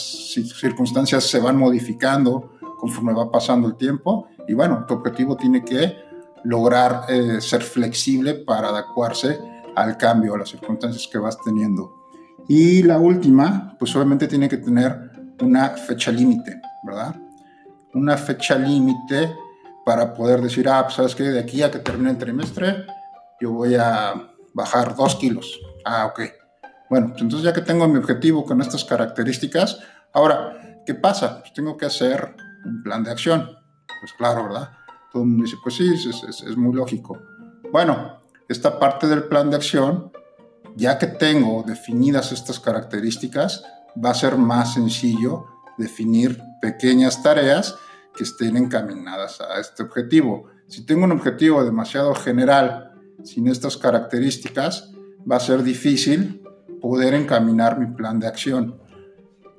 circunstancias 0.59 1.23
se 1.23 1.39
van 1.39 1.57
modificando 1.57 2.51
conforme 2.79 3.13
va 3.13 3.31
pasando 3.31 3.67
el 3.67 3.75
tiempo 3.75 4.27
y 4.47 4.53
bueno, 4.53 4.85
tu 4.87 4.95
objetivo 4.95 5.35
tiene 5.35 5.63
que 5.63 5.97
lograr 6.43 7.05
eh, 7.09 7.41
ser 7.41 7.61
flexible 7.61 8.35
para 8.35 8.69
adecuarse 8.69 9.39
al 9.75 9.97
cambio, 9.97 10.35
a 10.35 10.37
las 10.37 10.49
circunstancias 10.49 11.07
que 11.11 11.17
vas 11.17 11.37
teniendo. 11.43 11.91
Y 12.47 12.83
la 12.83 12.99
última, 12.99 13.75
pues 13.79 13.95
obviamente 13.95 14.27
tiene 14.27 14.47
que 14.47 14.57
tener 14.57 15.11
una 15.41 15.69
fecha 15.69 16.11
límite, 16.11 16.61
¿verdad? 16.83 17.15
Una 17.93 18.15
fecha 18.17 18.55
límite 18.55 19.35
para 19.83 20.13
poder 20.13 20.41
decir, 20.41 20.69
ah, 20.69 20.83
pues 20.83 20.95
sabes 20.95 21.15
que 21.15 21.23
de 21.23 21.39
aquí 21.39 21.63
a 21.63 21.71
que 21.71 21.79
termine 21.79 22.11
el 22.11 22.17
trimestre, 22.17 22.85
yo 23.39 23.51
voy 23.51 23.75
a 23.75 24.13
bajar 24.53 24.95
dos 24.95 25.15
kilos. 25.15 25.59
Ah, 25.83 26.05
ok. 26.05 26.21
Bueno, 26.89 27.07
pues 27.09 27.21
entonces 27.21 27.43
ya 27.43 27.53
que 27.53 27.61
tengo 27.61 27.87
mi 27.87 27.97
objetivo 27.97 28.45
con 28.45 28.61
estas 28.61 28.85
características, 28.85 29.79
ahora, 30.13 30.81
¿qué 30.85 30.93
pasa? 30.93 31.39
Pues 31.39 31.53
tengo 31.53 31.75
que 31.77 31.85
hacer 31.85 32.35
un 32.65 32.83
plan 32.83 33.03
de 33.03 33.11
acción. 33.11 33.49
Pues 33.99 34.13
claro, 34.13 34.43
¿verdad? 34.43 34.71
Todo 35.11 35.23
el 35.23 35.29
mundo 35.29 35.45
dice, 35.45 35.57
pues 35.63 35.75
sí, 35.75 35.93
es, 35.93 36.57
muy 36.57 36.75
lógico. 36.75 37.17
Bueno, 37.71 38.19
esta 38.49 38.79
parte 38.79 39.07
del 39.07 39.23
plan 39.23 39.49
de 39.49 39.55
acción, 39.55 40.11
ya 40.75 40.97
que 40.97 41.07
tengo 41.07 41.63
definidas 41.63 42.31
estas 42.31 42.59
características, 42.59 43.63
va 44.03 44.09
a 44.09 44.13
ser 44.13 44.37
más 44.37 44.73
sencillo 44.73 45.45
definir 45.77 46.41
pequeñas 46.61 47.23
tareas 47.23 47.75
que 48.15 48.23
estén 48.23 48.57
encaminadas 48.57 49.41
a 49.41 49.59
este 49.59 49.83
objetivo. 49.83 50.49
Si 50.67 50.85
tengo 50.85 51.05
un 51.05 51.11
objetivo 51.11 51.63
demasiado 51.63 52.13
general, 52.15 52.91
sin 53.23 53.47
estas 53.47 53.77
características, 53.77 54.91
va 55.29 55.37
a 55.37 55.39
ser 55.39 55.63
difícil 55.63 56.43
poder 56.81 57.13
encaminar 57.13 57.79
mi 57.79 57.87
plan 57.87 58.19
de 58.19 58.27
acción. 58.27 58.79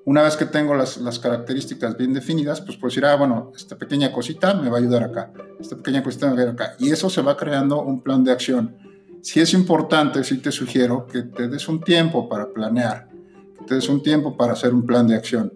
Una 0.07 0.23
vez 0.23 0.37
que 0.37 0.47
tengo 0.47 0.75
las, 0.75 0.97
las, 0.97 1.19
características 1.19 1.99
bien 1.99 2.15
definidas, 2.15 2.63
pues 2.63 2.79
puedo 2.79 2.89
decir, 2.89 3.05
ah, 3.05 3.17
bueno, 3.17 3.53
esta 3.55 3.77
pequeña 3.77 4.11
cosita 4.11 4.55
me 4.55 4.71
va 4.71 4.79
a 4.79 4.81
ayudar 4.81 5.03
acá, 5.03 5.33
esta 5.61 5.77
pequeña 5.77 6.03
cosita 6.03 6.27
me 6.27 6.33
va 6.33 6.39
a 6.39 6.43
ayudar 6.43 6.55
acá. 6.55 6.77
Y 6.79 6.91
eso 6.91 7.11
se 7.11 7.21
va 7.21 7.37
creando 7.37 7.83
un 7.83 8.01
plan 8.03 8.25
de 8.25 8.33
acción. 8.33 8.77
Si 9.21 9.41
es 9.41 9.53
importante, 9.53 10.25
sí 10.25 10.39
te 10.39 10.51
sugiero 10.51 11.07
que 11.07 11.23
te 11.23 11.49
des 11.49 11.69
un 11.69 11.83
tiempo 11.83 12.29
para 12.29 12.51
planear, 12.51 13.09
que 13.59 13.65
te 13.67 13.75
des 13.75 13.89
un 13.91 14.03
tiempo 14.03 14.37
para 14.37 14.55
hacer 14.55 14.73
un 14.73 14.87
plan 14.87 15.07
de 15.07 15.17
acción 15.17 15.53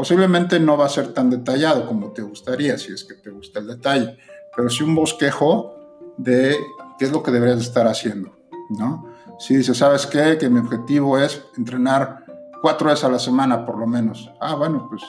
Posiblemente 0.00 0.58
no 0.58 0.78
va 0.78 0.86
a 0.86 0.88
ser 0.88 1.08
tan 1.08 1.28
detallado 1.28 1.86
como 1.86 2.12
te 2.12 2.22
gustaría, 2.22 2.78
si 2.78 2.90
es 2.90 3.04
que 3.04 3.16
te 3.16 3.28
gusta 3.28 3.58
el 3.58 3.66
detalle, 3.66 4.16
pero 4.56 4.70
sí 4.70 4.82
un 4.82 4.94
bosquejo 4.94 5.74
de 6.16 6.56
qué 6.98 7.04
es 7.04 7.12
lo 7.12 7.22
que 7.22 7.30
deberías 7.30 7.60
estar 7.60 7.86
haciendo, 7.86 8.34
¿no? 8.70 9.12
Si 9.38 9.56
dices, 9.56 9.76
¿sabes 9.76 10.06
qué? 10.06 10.38
Que 10.38 10.48
mi 10.48 10.60
objetivo 10.60 11.18
es 11.18 11.42
entrenar 11.54 12.24
cuatro 12.60 12.88
veces 12.88 13.04
a 13.04 13.08
la 13.08 13.18
semana 13.18 13.64
por 13.64 13.78
lo 13.78 13.86
menos. 13.86 14.30
Ah, 14.40 14.54
bueno, 14.54 14.86
pues 14.88 15.02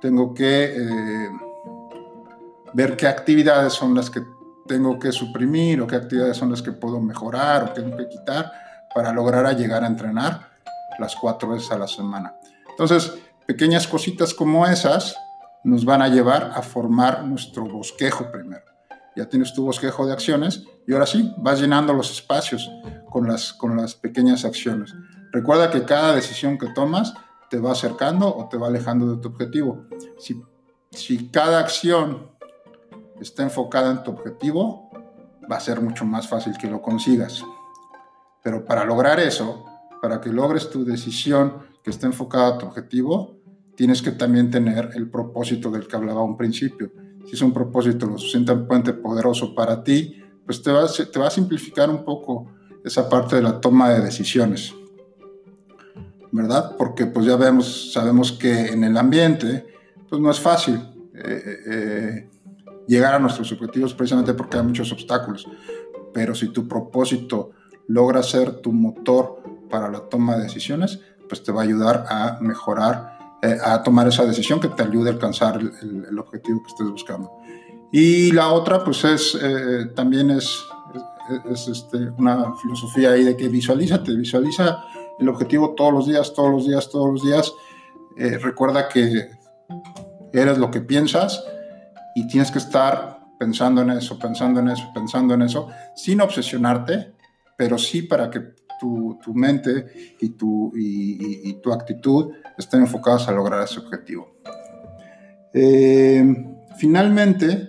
tengo 0.00 0.34
que 0.34 0.64
eh, 0.76 1.30
ver 2.74 2.96
qué 2.96 3.06
actividades 3.06 3.72
son 3.72 3.94
las 3.94 4.10
que 4.10 4.22
tengo 4.66 4.98
que 4.98 5.12
suprimir 5.12 5.80
o 5.80 5.86
qué 5.86 5.96
actividades 5.96 6.36
son 6.36 6.50
las 6.50 6.62
que 6.62 6.72
puedo 6.72 7.00
mejorar 7.00 7.64
o 7.64 7.66
qué 7.72 7.80
tengo 7.80 7.96
que 7.96 8.08
quitar 8.08 8.52
para 8.94 9.12
lograr 9.12 9.56
llegar 9.56 9.82
a 9.84 9.86
entrenar 9.86 10.48
las 10.98 11.16
cuatro 11.16 11.50
veces 11.50 11.70
a 11.72 11.78
la 11.78 11.86
semana. 11.86 12.34
Entonces, 12.70 13.12
Pequeñas 13.48 13.88
cositas 13.88 14.34
como 14.34 14.66
esas 14.66 15.16
nos 15.64 15.86
van 15.86 16.02
a 16.02 16.08
llevar 16.08 16.52
a 16.54 16.60
formar 16.60 17.24
nuestro 17.24 17.64
bosquejo 17.64 18.30
primero. 18.30 18.62
Ya 19.16 19.24
tienes 19.24 19.54
tu 19.54 19.64
bosquejo 19.64 20.06
de 20.06 20.12
acciones 20.12 20.64
y 20.86 20.92
ahora 20.92 21.06
sí, 21.06 21.32
vas 21.38 21.58
llenando 21.58 21.94
los 21.94 22.10
espacios 22.10 22.70
con 23.08 23.26
las, 23.26 23.54
con 23.54 23.74
las 23.74 23.94
pequeñas 23.94 24.44
acciones. 24.44 24.94
Recuerda 25.32 25.70
que 25.70 25.84
cada 25.84 26.14
decisión 26.14 26.58
que 26.58 26.68
tomas 26.68 27.14
te 27.50 27.58
va 27.58 27.72
acercando 27.72 28.34
o 28.34 28.48
te 28.48 28.56
va 28.56 28.68
alejando 28.68 29.14
de 29.14 29.20
tu 29.20 29.28
objetivo. 29.28 29.86
Si, 30.18 30.42
si 30.90 31.28
cada 31.28 31.58
acción 31.58 32.30
está 33.20 33.42
enfocada 33.42 33.90
en 33.90 34.02
tu 34.02 34.10
objetivo, 34.10 34.90
va 35.50 35.56
a 35.56 35.60
ser 35.60 35.80
mucho 35.80 36.04
más 36.04 36.28
fácil 36.28 36.56
que 36.58 36.68
lo 36.68 36.80
consigas. 36.82 37.42
Pero 38.42 38.64
para 38.64 38.84
lograr 38.84 39.18
eso, 39.20 39.64
para 40.00 40.20
que 40.20 40.30
logres 40.30 40.70
tu 40.70 40.84
decisión 40.84 41.66
que 41.82 41.90
esté 41.90 42.06
enfocada 42.06 42.48
a 42.48 42.58
tu 42.58 42.66
objetivo, 42.66 43.36
tienes 43.76 44.02
que 44.02 44.12
también 44.12 44.50
tener 44.50 44.90
el 44.94 45.10
propósito 45.10 45.70
del 45.70 45.86
que 45.86 45.96
hablaba 45.96 46.22
un 46.22 46.36
principio. 46.36 46.90
Si 47.26 47.34
es 47.34 47.42
un 47.42 47.52
propósito 47.52 48.06
lo 48.06 48.18
suficientemente 48.18 48.92
poderoso 48.92 49.54
para 49.54 49.82
ti, 49.82 50.22
pues 50.44 50.62
te 50.62 50.72
va, 50.72 50.86
te 50.86 51.18
va 51.18 51.26
a 51.26 51.30
simplificar 51.30 51.90
un 51.90 52.04
poco 52.04 52.46
esa 52.84 53.08
parte 53.08 53.36
de 53.36 53.42
la 53.42 53.60
toma 53.60 53.90
de 53.90 54.00
decisiones. 54.00 54.74
¿Verdad? 56.38 56.76
Porque 56.78 57.06
pues 57.06 57.26
ya 57.26 57.34
vemos, 57.34 57.92
sabemos 57.92 58.30
que 58.30 58.68
en 58.68 58.84
el 58.84 58.96
ambiente, 58.96 59.66
pues 60.08 60.22
no 60.22 60.30
es 60.30 60.38
fácil 60.38 60.76
eh, 60.76 61.42
eh, 61.44 61.58
eh, 61.66 62.28
llegar 62.86 63.14
a 63.14 63.18
nuestros 63.18 63.50
objetivos 63.50 63.92
precisamente 63.92 64.34
porque 64.34 64.56
hay 64.56 64.62
muchos 64.62 64.92
obstáculos. 64.92 65.48
Pero 66.14 66.36
si 66.36 66.50
tu 66.50 66.68
propósito 66.68 67.50
logra 67.88 68.22
ser 68.22 68.60
tu 68.60 68.72
motor 68.72 69.42
para 69.68 69.90
la 69.90 70.08
toma 70.08 70.36
de 70.36 70.44
decisiones, 70.44 71.00
pues 71.28 71.42
te 71.42 71.50
va 71.50 71.62
a 71.62 71.64
ayudar 71.64 72.04
a 72.08 72.38
mejorar 72.40 73.18
eh, 73.42 73.58
a 73.64 73.82
tomar 73.82 74.06
esa 74.06 74.24
decisión 74.24 74.60
que 74.60 74.68
te 74.68 74.82
ayude 74.84 75.10
a 75.10 75.12
alcanzar 75.14 75.60
el, 75.60 76.18
objetivo 76.18 76.62
que 76.62 76.68
estés 76.68 76.88
buscando. 76.88 77.32
Y 77.90 78.30
la 78.32 78.48
otra, 78.52 78.84
pues 78.84 79.02
es, 79.04 79.36
eh, 79.40 79.86
también 79.94 80.30
es, 80.30 80.60
es 81.50 81.68
este, 81.68 82.10
una 82.16 82.54
filosofía 82.60 83.10
ahí 83.10 83.24
de 83.24 83.36
que 83.36 83.48
visualízate, 83.48 84.14
visualiza 84.14 84.84
el 85.18 85.28
objetivo 85.28 85.74
todos 85.74 85.92
los 85.92 86.06
días, 86.06 86.32
todos 86.34 86.50
los 86.50 86.66
días, 86.66 86.90
todos 86.90 87.12
los 87.12 87.22
días. 87.22 87.52
Eh, 88.16 88.38
recuerda 88.38 88.88
que 88.88 89.30
eres 90.32 90.58
lo 90.58 90.70
que 90.70 90.80
piensas 90.80 91.44
y 92.14 92.26
tienes 92.26 92.50
que 92.50 92.58
estar 92.58 93.20
pensando 93.38 93.82
en 93.82 93.90
eso, 93.90 94.18
pensando 94.18 94.60
en 94.60 94.68
eso, 94.68 94.90
pensando 94.92 95.34
en 95.34 95.42
eso, 95.42 95.68
sin 95.94 96.20
obsesionarte, 96.20 97.12
pero 97.56 97.78
sí 97.78 98.02
para 98.02 98.30
que 98.30 98.40
tu, 98.78 99.18
tu 99.22 99.34
mente 99.34 100.16
y 100.20 100.30
tu, 100.30 100.72
y, 100.74 101.54
tu 101.60 101.72
actitud 101.72 102.32
estén 102.56 102.80
enfocadas 102.80 103.28
a 103.28 103.32
lograr 103.32 103.62
ese 103.62 103.80
objetivo. 103.80 104.36
Eh, 105.52 106.24
finalmente, 106.76 107.68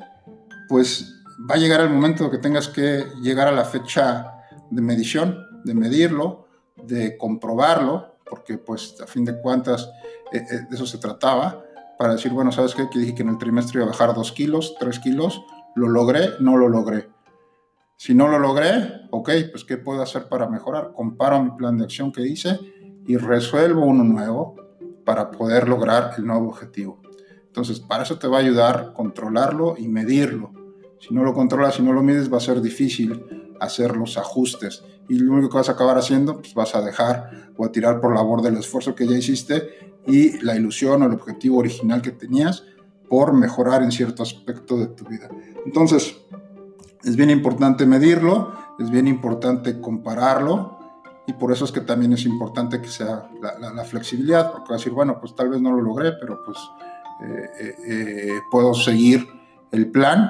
pues 0.67 1.15
va 1.49 1.55
a 1.55 1.57
llegar 1.57 1.81
el 1.81 1.89
momento 1.89 2.29
que 2.29 2.37
tengas 2.37 2.67
que 2.67 3.05
llegar 3.21 3.47
a 3.47 3.51
la 3.51 3.65
fecha 3.65 4.33
de 4.69 4.81
medición, 4.81 5.45
de 5.63 5.73
medirlo, 5.73 6.48
de 6.83 7.17
comprobarlo, 7.17 8.15
porque 8.29 8.57
pues 8.57 8.95
a 9.01 9.07
fin 9.07 9.25
de 9.25 9.39
cuentas 9.41 9.89
eh, 10.31 10.37
eh, 10.37 10.59
de 10.69 10.75
eso 10.75 10.85
se 10.85 10.97
trataba, 10.97 11.63
para 11.97 12.13
decir, 12.13 12.31
bueno, 12.31 12.51
¿sabes 12.51 12.75
qué? 12.75 12.89
Que 12.89 12.99
dije 12.99 13.15
que 13.15 13.23
en 13.23 13.29
el 13.29 13.37
trimestre 13.37 13.79
iba 13.79 13.85
a 13.85 13.91
bajar 13.91 14.13
dos 14.13 14.31
kilos, 14.31 14.75
tres 14.79 14.99
kilos, 14.99 15.43
lo 15.75 15.89
logré, 15.89 16.29
no 16.39 16.55
lo 16.55 16.69
logré. 16.69 17.09
Si 17.97 18.13
no 18.13 18.29
lo 18.29 18.39
logré, 18.39 19.07
ok, 19.11 19.29
pues 19.51 19.65
¿qué 19.65 19.77
puedo 19.77 20.01
hacer 20.01 20.29
para 20.29 20.47
mejorar? 20.47 20.93
Comparo 20.93 21.43
mi 21.43 21.51
plan 21.51 21.77
de 21.77 21.83
acción 21.83 22.13
que 22.13 22.25
hice 22.25 22.57
y 23.05 23.17
resuelvo 23.17 23.83
uno 23.83 24.05
nuevo 24.05 24.55
para 25.03 25.31
poder 25.31 25.67
lograr 25.67 26.13
el 26.17 26.25
nuevo 26.25 26.47
objetivo. 26.47 27.01
Entonces, 27.47 27.81
para 27.81 28.03
eso 28.03 28.17
te 28.17 28.27
va 28.27 28.37
a 28.37 28.41
ayudar 28.41 28.93
controlarlo 28.93 29.75
y 29.77 29.89
medirlo. 29.89 30.53
Si 30.99 31.13
no 31.13 31.23
lo 31.23 31.33
controlas, 31.33 31.75
si 31.75 31.81
no 31.81 31.91
lo 31.91 32.01
mides, 32.03 32.31
va 32.31 32.37
a 32.37 32.41
ser 32.41 32.61
difícil 32.61 33.25
hacer 33.59 33.97
los 33.97 34.17
ajustes. 34.17 34.83
Y 35.09 35.19
lo 35.19 35.33
único 35.33 35.49
que 35.49 35.57
vas 35.57 35.69
a 35.69 35.73
acabar 35.73 35.97
haciendo, 35.97 36.37
pues 36.37 36.53
vas 36.53 36.75
a 36.75 36.81
dejar 36.81 37.51
o 37.57 37.65
a 37.65 37.71
tirar 37.71 37.99
por 37.99 38.15
la 38.15 38.21
borda 38.21 38.49
el 38.49 38.57
esfuerzo 38.57 38.95
que 38.95 39.07
ya 39.07 39.17
hiciste 39.17 39.97
y 40.05 40.39
la 40.43 40.55
ilusión 40.55 41.01
o 41.01 41.05
el 41.05 41.13
objetivo 41.13 41.57
original 41.57 42.01
que 42.01 42.11
tenías 42.11 42.63
por 43.09 43.33
mejorar 43.33 43.83
en 43.83 43.91
cierto 43.91 44.23
aspecto 44.23 44.77
de 44.77 44.87
tu 44.87 45.03
vida. 45.05 45.29
Entonces, 45.65 46.17
es 47.03 47.15
bien 47.15 47.29
importante 47.29 47.85
medirlo, 47.85 48.53
es 48.77 48.89
bien 48.89 49.07
importante 49.07 49.81
compararlo 49.81 50.77
y 51.27 51.33
por 51.33 51.51
eso 51.51 51.65
es 51.65 51.71
que 51.71 51.81
también 51.81 52.13
es 52.13 52.25
importante 52.25 52.81
que 52.81 52.87
sea 52.87 53.29
la, 53.41 53.83
flexibilidad, 53.83 54.51
porque 54.51 54.73
a 54.73 54.77
decir, 54.77 54.93
bueno, 54.93 55.19
pues 55.19 55.35
tal 55.35 55.49
vez 55.49 55.61
no 55.61 55.71
lo 55.71 55.81
logré, 55.81 56.13
pero 56.13 56.39
pues 56.43 56.57
eh, 57.21 57.49
eh, 57.59 57.75
eh, 57.87 58.39
puedo 58.49 58.73
seguir 58.73 59.27
el 59.71 59.91
plan 59.91 60.27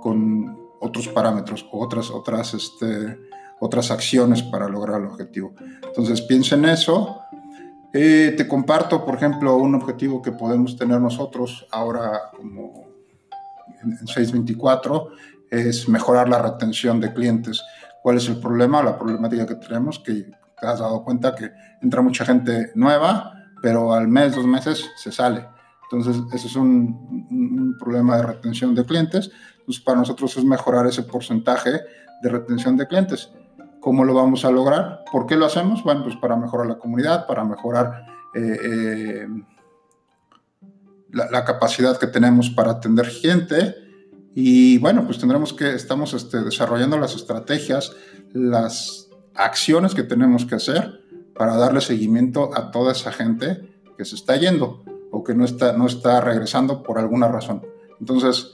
con 0.00 0.56
otros 0.80 1.08
parámetros 1.08 1.66
o 1.72 1.84
otras, 1.84 2.10
otras, 2.10 2.54
este, 2.54 3.18
otras 3.60 3.90
acciones 3.90 4.42
para 4.42 4.68
lograr 4.68 5.00
el 5.00 5.06
objetivo. 5.06 5.54
Entonces 5.82 6.22
piensa 6.22 6.56
en 6.56 6.66
eso. 6.66 7.22
te 7.92 8.46
comparto, 8.48 9.04
por 9.04 9.14
ejemplo, 9.14 9.56
un 9.56 9.74
objetivo 9.74 10.20
que 10.20 10.32
podemos 10.32 10.76
tener 10.76 11.00
nosotros 11.00 11.66
ahora 11.70 12.30
como 12.36 12.86
en 13.82 14.06
624 14.06 15.08
es 15.50 15.88
mejorar 15.88 16.28
la 16.28 16.42
retención 16.42 17.00
de 17.00 17.12
clientes. 17.12 17.62
¿Cuál 18.02 18.18
es 18.18 18.28
el 18.28 18.38
problema? 18.38 18.82
La 18.82 18.98
problemática 18.98 19.46
que 19.46 19.54
tenemos, 19.56 19.98
que 19.98 20.30
te 20.60 20.66
has 20.66 20.80
dado 20.80 21.02
cuenta 21.04 21.34
que 21.34 21.50
entra 21.82 22.02
mucha 22.02 22.24
gente 22.24 22.72
nueva, 22.74 23.32
pero 23.62 23.92
al 23.92 24.08
mes, 24.08 24.34
dos 24.34 24.46
meses 24.46 24.84
se 24.96 25.12
sale. 25.12 25.46
Entonces, 25.84 26.22
ese 26.32 26.48
es 26.48 26.56
un, 26.56 27.26
un, 27.30 27.76
problema 27.78 28.16
de 28.16 28.22
retención 28.24 28.74
de 28.74 28.84
clientes. 28.84 29.30
Entonces, 29.60 29.82
para 29.82 29.98
nosotros 29.98 30.36
es 30.36 30.44
mejorar 30.44 30.86
ese 30.86 31.02
porcentaje 31.02 31.70
de 32.22 32.28
retención 32.28 32.76
de 32.76 32.86
clientes. 32.86 33.30
¿Cómo 33.86 34.04
lo 34.04 34.14
vamos 34.14 34.44
a 34.44 34.50
lograr? 34.50 35.04
¿Por 35.12 35.26
qué 35.26 35.36
lo 35.36 35.46
hacemos? 35.46 35.84
Bueno, 35.84 36.02
pues 36.02 36.16
para 36.16 36.34
mejorar 36.34 36.66
la 36.66 36.76
comunidad, 36.76 37.24
para 37.24 37.44
mejorar 37.44 38.04
eh, 38.34 38.58
eh, 38.60 39.28
la, 41.12 41.30
la, 41.30 41.44
capacidad 41.44 41.96
que 41.96 42.08
tenemos 42.08 42.50
para 42.50 42.72
atender 42.72 43.06
gente 43.06 43.76
y 44.34 44.78
bueno, 44.78 45.04
pues 45.04 45.20
tendremos 45.20 45.52
que, 45.52 45.72
estamos 45.72 46.14
este, 46.14 46.42
desarrollando 46.42 46.98
las 46.98 47.14
estrategias, 47.14 47.94
las 48.32 49.08
acciones 49.36 49.94
que 49.94 50.02
tenemos 50.02 50.46
que 50.46 50.56
hacer 50.56 51.04
para 51.36 51.54
darle 51.56 51.80
seguimiento 51.80 52.50
a 52.56 52.72
toda 52.72 52.90
esa 52.90 53.12
gente 53.12 53.72
que 53.96 54.04
se 54.04 54.16
está 54.16 54.34
yendo 54.34 54.82
o 55.12 55.22
que 55.22 55.36
no 55.36 55.44
está, 55.44 55.74
no 55.74 55.86
está 55.86 56.20
regresando 56.20 56.82
por 56.82 56.98
alguna 56.98 57.28
razón. 57.28 57.64
Entonces, 58.00 58.50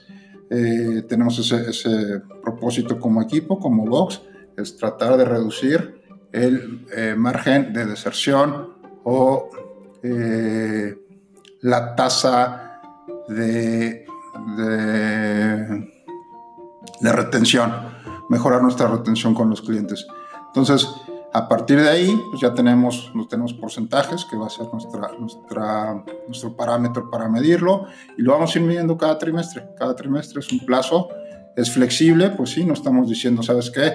eh, 0.51 1.03
tenemos 1.09 1.39
ese, 1.39 1.71
ese, 1.71 2.21
propósito 2.43 2.99
como 2.99 3.19
equipo, 3.19 3.57
como 3.57 3.83
Vox, 3.87 4.21
es 4.57 4.77
tratar 4.77 5.17
de 5.17 5.25
reducir 5.25 6.01
el 6.31 6.87
eh, 6.95 7.15
margen 7.17 7.73
de 7.73 7.85
deserción 7.85 8.73
o 9.03 9.49
eh, 10.01 10.97
la 11.61 11.95
tasa 11.95 12.81
de 13.27 14.03
de, 14.57 15.89
retención, 17.01 17.71
mejorar 18.29 18.61
nuestra 18.61 18.87
retención 18.87 19.33
con 19.33 19.49
los 19.49 19.61
clientes. 19.61 20.05
Entonces, 20.47 20.87
a 21.33 21.47
partir 21.47 21.81
de 21.81 21.89
ahí, 21.89 22.21
pues 22.29 22.41
ya 22.41 22.53
tenemos, 22.53 23.11
tenemos 23.29 23.53
porcentajes, 23.53 24.25
que 24.25 24.37
va 24.37 24.47
a 24.47 24.49
ser 24.49 24.67
nuestra, 25.19 26.03
nuestro 26.27 26.55
parámetro 26.55 27.09
para 27.09 27.27
medirlo, 27.27 27.87
y 28.17 28.21
lo 28.21 28.33
vamos 28.33 28.55
a 28.55 28.59
ir 28.59 28.65
midiendo 28.65 28.97
cada 28.97 29.17
trimestre. 29.17 29.65
Cada 29.77 29.95
trimestre 29.95 30.39
es 30.39 30.51
un 30.51 30.59
plazo, 30.59 31.09
es 31.55 31.71
flexible, 31.71 32.31
pues 32.31 32.51
sí, 32.51 32.65
no 32.65 32.73
estamos 32.73 33.09
diciendo, 33.09 33.41
¿sabes 33.43 33.71
qué? 33.71 33.93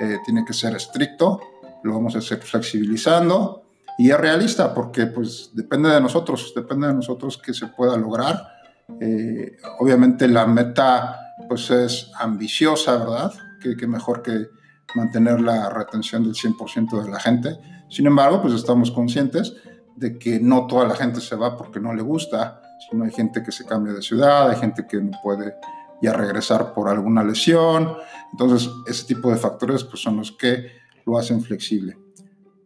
Eh, 0.00 0.18
tiene 0.24 0.44
que 0.44 0.52
ser 0.52 0.76
estricto, 0.76 1.40
lo 1.82 1.94
vamos 1.94 2.14
a 2.14 2.18
hacer 2.18 2.38
flexibilizando, 2.38 3.64
y 3.98 4.10
es 4.10 4.18
realista, 4.18 4.72
porque 4.72 5.06
pues 5.06 5.50
depende 5.54 5.88
de 5.88 6.00
nosotros, 6.00 6.52
depende 6.54 6.86
de 6.86 6.94
nosotros 6.94 7.36
que 7.38 7.52
se 7.52 7.66
pueda 7.66 7.96
lograr 7.96 8.58
eh, 9.00 9.56
obviamente 9.78 10.26
la 10.28 10.46
meta 10.46 11.34
pues 11.48 11.70
es 11.70 12.10
ambiciosa, 12.18 12.96
¿verdad? 12.96 13.32
Que, 13.60 13.86
mejor 13.86 14.22
que 14.22 14.46
mantener 14.94 15.40
la 15.40 15.68
retención 15.68 16.24
del 16.24 16.34
100% 16.34 17.02
de 17.02 17.10
la 17.10 17.20
gente. 17.20 17.58
Sin 17.88 18.06
embargo, 18.06 18.40
pues 18.40 18.54
estamos 18.54 18.90
conscientes 18.90 19.54
de 19.96 20.18
que 20.18 20.40
no 20.40 20.66
toda 20.66 20.86
la 20.86 20.94
gente 20.94 21.20
se 21.20 21.36
va 21.36 21.56
porque 21.56 21.80
no 21.80 21.94
le 21.94 22.02
gusta, 22.02 22.60
sino 22.88 23.04
hay 23.04 23.10
gente 23.10 23.42
que 23.42 23.52
se 23.52 23.64
cambia 23.66 23.92
de 23.92 24.02
ciudad, 24.02 24.50
hay 24.50 24.56
gente 24.56 24.86
que 24.86 25.00
no 25.00 25.10
puede 25.22 25.54
ya 26.02 26.12
regresar 26.12 26.72
por 26.74 26.88
alguna 26.88 27.24
lesión. 27.24 27.94
Entonces, 28.32 28.70
ese 28.86 29.06
tipo 29.06 29.30
de 29.30 29.36
factores 29.36 29.84
pues, 29.84 30.02
son 30.02 30.16
los 30.18 30.32
que 30.32 30.72
lo 31.06 31.18
hacen 31.18 31.40
flexible. 31.40 31.98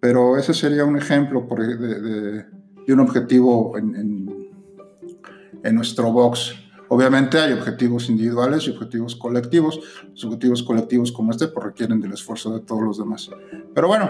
Pero 0.01 0.37
ese 0.37 0.53
sería 0.53 0.85
un 0.85 0.99
ejemplo 0.99 1.47
de, 1.57 2.45
un 2.93 3.01
objetivo 3.01 3.79
en 3.79 4.43
en 5.63 5.75
nuestro 5.75 6.11
box. 6.13 6.55
Obviamente 6.89 7.39
hay 7.39 7.53
objetivos 7.53 8.11
individuales 8.11 8.67
y 8.67 8.71
objetivos 8.71 9.17
colectivos. 9.17 9.81
Los 10.11 10.25
objetivos 10.25 10.63
colectivos 10.63 11.13
como 11.13 11.31
este 11.31 11.49
pues, 11.49 11.65
requieren 11.65 12.01
del 12.01 12.13
esfuerzo 12.13 12.53
de 12.53 12.61
todos 12.61 12.83
los 12.83 12.99
demás. 12.99 13.31
Pero 13.75 13.89
bueno, 13.89 14.09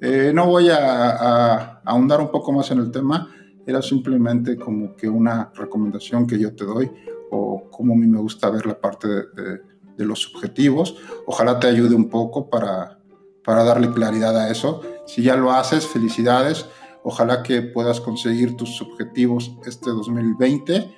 eh, 0.00 0.32
no 0.34 0.46
voy 0.46 0.68
a, 0.70 1.80
ahondar 1.84 2.20
un 2.20 2.30
poco 2.30 2.52
más 2.52 2.70
en 2.70 2.78
el 2.78 2.90
tema. 2.90 3.30
Era 3.66 3.82
simplemente 3.82 4.56
como 4.56 4.94
que 4.96 5.08
una 5.08 5.50
recomendación 5.54 6.26
que 6.26 6.38
yo 6.38 6.54
te 6.54 6.64
doy 6.64 6.90
o 7.34 7.68
como 7.70 7.94
a 7.94 7.96
mí 7.96 8.06
me 8.06 8.18
gusta 8.18 8.50
ver 8.50 8.66
la 8.66 8.80
parte 8.80 9.08
de, 9.08 9.60
de 9.96 10.04
los 10.04 10.34
objetivos. 10.34 10.96
Ojalá 11.26 11.58
te 11.58 11.66
ayude 11.66 11.94
un 11.94 12.08
poco 12.08 12.48
para, 12.48 12.98
para 13.44 13.64
darle 13.64 13.90
claridad 13.90 14.36
a 14.38 14.50
eso. 14.50 14.82
Si 15.06 15.22
ya 15.22 15.36
lo 15.36 15.52
haces, 15.52 15.86
felicidades 15.86 16.66
Ojalá 17.06 17.42
que 17.42 17.60
puedas 17.60 18.00
conseguir 18.00 18.56
tus 18.56 18.80
objetivos 18.80 19.54
este 19.66 19.90
2020. 19.90 20.90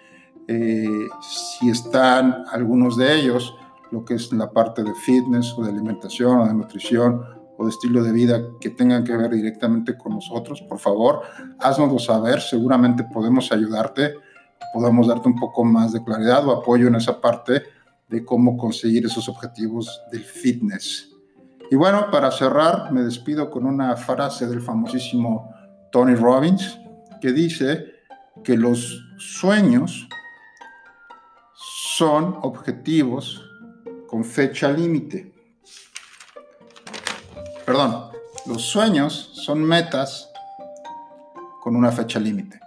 Eh, 0.46 1.08
si 1.20 1.68
están 1.68 2.44
algunos 2.52 2.96
de 2.96 3.12
ellos, 3.16 3.56
lo 3.90 4.04
que 4.04 4.14
es 4.14 4.32
la 4.32 4.52
parte 4.52 4.84
de 4.84 4.94
fitness 4.94 5.52
o 5.58 5.64
de 5.64 5.70
alimentación 5.70 6.38
o 6.38 6.46
de 6.46 6.54
nutrición 6.54 7.22
o 7.58 7.64
de 7.64 7.70
estilo 7.70 8.04
de 8.04 8.12
vida 8.12 8.40
que 8.60 8.70
tengan 8.70 9.02
que 9.02 9.16
ver 9.16 9.32
directamente 9.32 9.98
con 9.98 10.12
nosotros, 10.12 10.62
por 10.62 10.78
favor, 10.78 11.22
haznoslo 11.58 11.98
saber. 11.98 12.40
Seguramente 12.40 13.02
podemos 13.12 13.50
ayudarte, 13.50 14.14
podemos 14.72 15.08
darte 15.08 15.28
un 15.28 15.36
poco 15.36 15.64
más 15.64 15.92
de 15.92 16.02
claridad 16.02 16.46
o 16.46 16.52
apoyo 16.52 16.88
en 16.88 16.94
esa 16.96 17.20
parte 17.20 17.62
de 18.08 18.24
cómo 18.24 18.56
conseguir 18.56 19.06
esos 19.06 19.28
objetivos 19.28 20.02
del 20.10 20.24
fitness. 20.24 21.10
Y 21.70 21.76
bueno, 21.76 22.10
para 22.10 22.30
cerrar, 22.30 22.92
me 22.92 23.02
despido 23.02 23.50
con 23.50 23.66
una 23.66 23.96
frase 23.96 24.46
del 24.46 24.60
famosísimo 24.60 25.52
Tony 25.90 26.14
Robbins, 26.14 26.78
que 27.20 27.32
dice 27.32 27.86
que 28.44 28.56
los 28.56 29.02
sueños 29.16 30.08
son 31.96 32.38
objetivos 32.42 33.42
con 34.06 34.24
fecha 34.24 34.70
límite. 34.70 35.32
Perdón, 37.64 38.10
los 38.46 38.62
sueños 38.62 39.30
son 39.34 39.62
metas 39.62 40.30
con 41.62 41.74
una 41.74 41.90
fecha 41.90 42.20
límite. 42.20 42.60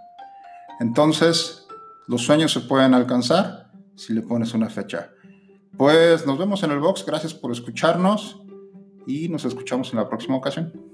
Entonces, 0.79 1.58
los 2.09 2.23
sueños 2.23 2.51
se 2.51 2.61
pueden 2.61 2.95
alcanzar 2.95 3.71
si 3.95 4.13
le 4.13 4.23
pones 4.23 4.55
una 4.55 4.67
fecha. 4.67 5.11
Pues 5.77 6.25
nos 6.25 6.39
vemos 6.39 6.63
en 6.63 6.71
el 6.71 6.79
box, 6.79 7.05
gracias 7.05 7.35
por 7.35 7.51
escucharnos 7.51 8.41
y 9.05 9.29
nos 9.29 9.45
escuchamos 9.45 9.93
en 9.93 9.99
la 9.99 10.09
próxima 10.09 10.35
ocasión. 10.35 10.88